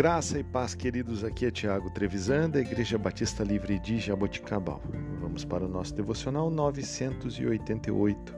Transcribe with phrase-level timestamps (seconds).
[0.00, 1.22] Graça e paz, queridos.
[1.24, 4.80] Aqui é Tiago Trevisan, da Igreja Batista Livre de Jaboticabal.
[5.20, 8.34] Vamos para o nosso devocional 988.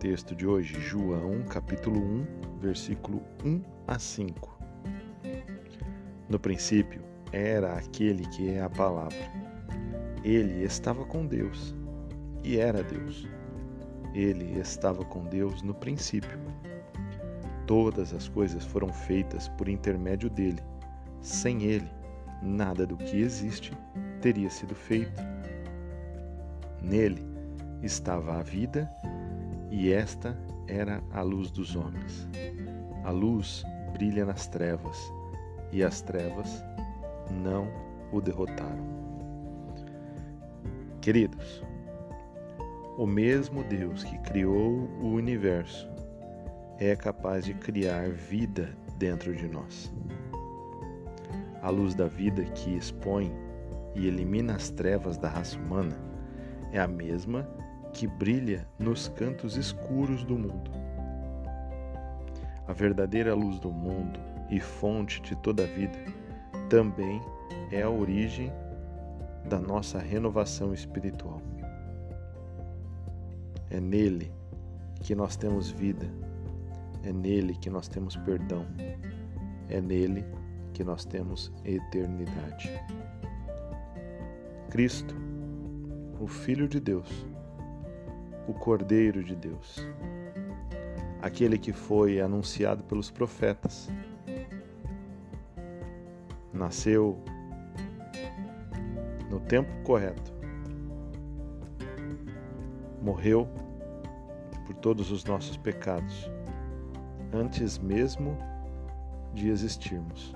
[0.00, 2.26] Texto de hoje, João, capítulo 1,
[2.60, 4.58] versículo 1 a 5.
[6.30, 9.18] No princípio era aquele que é a palavra.
[10.24, 11.74] Ele estava com Deus
[12.42, 13.28] e era Deus.
[14.14, 16.38] Ele estava com Deus no princípio.
[17.66, 20.62] Todas as coisas foram feitas por intermédio dele
[21.26, 21.90] sem ele,
[22.40, 23.76] nada do que existe
[24.20, 25.20] teria sido feito.
[26.80, 27.26] Nele
[27.82, 28.88] estava a vida
[29.68, 32.28] e esta era a luz dos homens.
[33.02, 34.96] A luz brilha nas trevas
[35.72, 36.64] e as trevas
[37.42, 37.68] não
[38.12, 38.86] o derrotaram.
[41.00, 41.60] Queridos,
[42.96, 45.88] o mesmo Deus que criou o universo
[46.78, 49.92] é capaz de criar vida dentro de nós.
[51.66, 53.28] A luz da vida que expõe
[53.92, 55.98] e elimina as trevas da raça humana
[56.70, 57.42] é a mesma
[57.92, 60.70] que brilha nos cantos escuros do mundo.
[62.68, 65.98] A verdadeira luz do mundo e fonte de toda a vida
[66.70, 67.20] também
[67.72, 68.52] é a origem
[69.48, 71.42] da nossa renovação espiritual.
[73.70, 74.32] É nele
[75.00, 76.06] que nós temos vida,
[77.02, 78.64] é nele que nós temos perdão,
[79.68, 80.24] é nele
[80.76, 82.70] que nós temos eternidade.
[84.68, 85.16] Cristo,
[86.20, 87.26] o Filho de Deus,
[88.46, 89.78] o Cordeiro de Deus,
[91.22, 93.88] aquele que foi anunciado pelos profetas,
[96.52, 97.24] nasceu
[99.30, 100.30] no tempo correto,
[103.00, 103.48] morreu
[104.66, 106.30] por todos os nossos pecados,
[107.32, 108.36] antes mesmo
[109.32, 110.34] de existirmos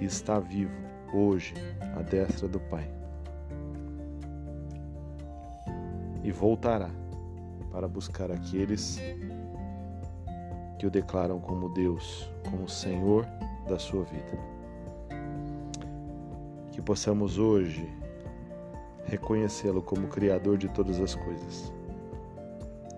[0.00, 0.74] e está vivo
[1.12, 1.54] hoje
[1.96, 2.90] à destra do Pai.
[6.22, 6.90] E voltará
[7.70, 9.00] para buscar aqueles
[10.78, 13.26] que o declaram como Deus, como Senhor
[13.68, 14.38] da sua vida.
[16.72, 17.88] Que possamos hoje
[19.06, 21.72] reconhecê-lo como Criador de todas as coisas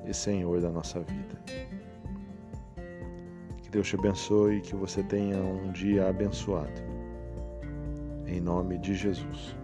[0.07, 1.39] e Senhor da nossa vida.
[3.69, 6.81] Que Deus te abençoe e que você tenha um dia abençoado.
[8.27, 9.55] Em nome de Jesus.